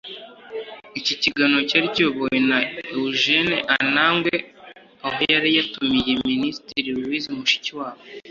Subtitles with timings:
[0.99, 2.59] Iki kiganiro cyari kiyobowe na
[2.99, 4.33] Eugene Anangwe
[5.05, 7.99] aho yari yatumiye Minisitiri Louise Mushikiwabo